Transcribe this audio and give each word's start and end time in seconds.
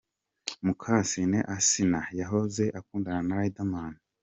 Mukasine 0.65 1.39
Asnah: 1.55 2.07
yahoze 2.19 2.63
akundana 2.79 3.21
na 3.27 3.35
Riderman. 3.39 3.93